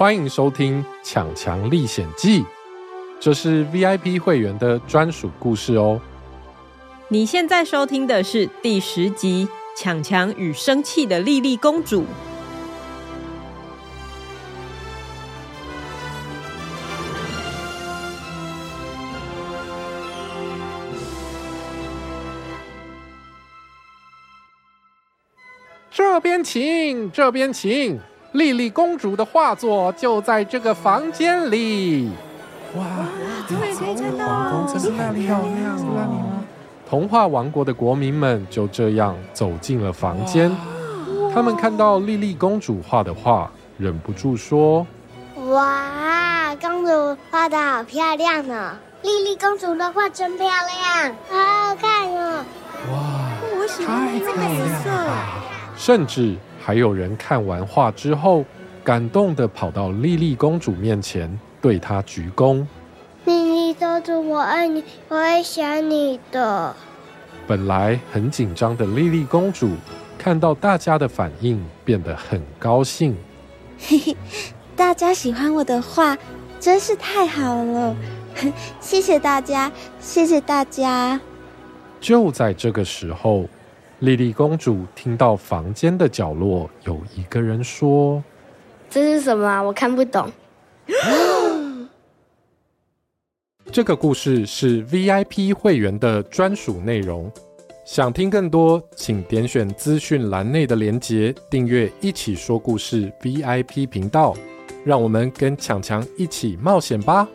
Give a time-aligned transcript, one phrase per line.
[0.00, 2.40] 欢迎收听《抢强历险记》，
[3.20, 6.00] 这是 VIP 会员的专属故事哦。
[7.08, 9.46] 你现在收听的是第十集
[9.78, 12.00] 《抢强与生气的莉莉公主》。
[25.90, 28.00] 这边请，这边请。
[28.32, 32.08] 莉莉公主的画作就在这个房间里。
[32.76, 32.84] 哇，
[33.48, 36.08] 这里可以看到皇宫，真是太漂亮了。
[36.88, 40.54] 童话王国的国民们就这样走进了房间。
[41.34, 44.86] 他们看到莉莉公主画的画，忍不住说
[45.50, 48.76] ：“哇，公主画的好漂亮呢！
[49.02, 52.44] 莉莉公主的画真漂亮，好好看哦！
[52.92, 52.98] 哇，
[53.58, 54.90] 我喜欢这个颜色。”
[55.76, 56.36] 甚至。
[56.70, 58.44] 还有人看完画之后，
[58.84, 61.28] 感动的跑到莉莉公主面前，
[61.60, 62.64] 对她鞠躬。
[63.24, 66.72] 莉莉公主，我爱你，我会想你的。
[67.44, 69.70] 本来很紧张的莉莉公主，
[70.16, 73.16] 看到大家的反应，变得很高兴。
[73.76, 74.16] 嘿嘿，
[74.76, 76.16] 大家喜欢我的画，
[76.60, 77.96] 真是太好了！
[78.78, 81.20] 谢谢大家，谢谢大家。
[82.00, 83.48] 就在这个时候。
[84.00, 88.22] 莉莉公主听到房间的角落有一个人说
[88.88, 89.62] ：“这是什么啊？
[89.62, 90.26] 我看不懂。
[93.70, 97.30] ”这个故事是 VIP 会员的专属内容。
[97.84, 104.34] 想听更多，请点选资讯栏内的连结，订阅“一起说故事 ”VIP 频道。
[104.82, 107.28] 让我们跟强强一起冒险吧！